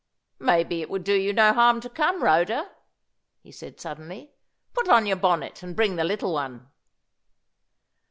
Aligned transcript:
"Maybe 0.39 0.81
it 0.81 0.89
would 0.89 1.03
do 1.03 1.13
you 1.13 1.31
no 1.31 1.53
harm 1.53 1.79
to 1.81 1.87
come, 1.87 2.23
Rhoda," 2.23 2.71
he 3.43 3.51
said, 3.51 3.79
suddenly. 3.79 4.31
"Put 4.73 4.89
on 4.89 5.05
your 5.05 5.15
bonnet, 5.17 5.61
and 5.61 5.75
bring 5.75 5.95
the 5.95 6.03
little 6.03 6.33
one." 6.33 6.69